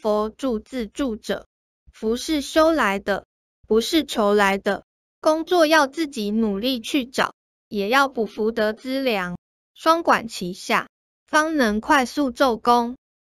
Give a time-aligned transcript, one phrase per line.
[0.00, 1.46] 佛助自助者，
[1.92, 3.26] 福是修来的，
[3.68, 4.84] 不是求来的。
[5.20, 7.34] 工作要自己努力去找，
[7.68, 9.36] 也要补福德资粮，
[9.74, 10.88] 双管齐下，
[11.26, 12.96] 方能快速奏功。